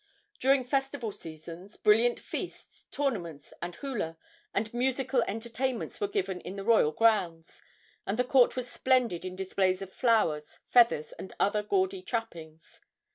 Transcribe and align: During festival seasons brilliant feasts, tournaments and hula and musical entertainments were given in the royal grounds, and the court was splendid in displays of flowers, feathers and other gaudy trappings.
During 0.39 0.63
festival 0.65 1.11
seasons 1.11 1.77
brilliant 1.77 2.19
feasts, 2.19 2.87
tournaments 2.89 3.53
and 3.61 3.75
hula 3.75 4.17
and 4.51 4.73
musical 4.73 5.21
entertainments 5.27 6.01
were 6.01 6.07
given 6.07 6.41
in 6.41 6.55
the 6.55 6.63
royal 6.63 6.91
grounds, 6.91 7.61
and 8.07 8.17
the 8.17 8.23
court 8.23 8.55
was 8.55 8.67
splendid 8.67 9.23
in 9.23 9.35
displays 9.35 9.79
of 9.83 9.93
flowers, 9.93 10.57
feathers 10.71 11.11
and 11.19 11.33
other 11.39 11.61
gaudy 11.61 12.01
trappings. 12.01 12.81